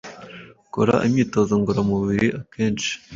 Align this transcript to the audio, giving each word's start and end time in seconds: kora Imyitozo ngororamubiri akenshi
kora 0.73 0.95
Imyitozo 1.07 1.53
ngororamubiri 1.59 2.27
akenshi 2.39 2.91